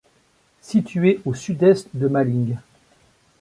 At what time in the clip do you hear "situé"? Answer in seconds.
0.61-1.21